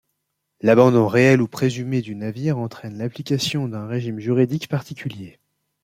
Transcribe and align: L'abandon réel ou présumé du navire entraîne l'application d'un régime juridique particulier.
L'abandon 0.61 1.07
réel 1.07 1.43
ou 1.43 1.47
présumé 1.47 2.01
du 2.01 2.15
navire 2.15 2.57
entraîne 2.57 2.97
l'application 2.97 3.67
d'un 3.67 3.85
régime 3.85 4.17
juridique 4.19 4.67
particulier. 4.67 5.37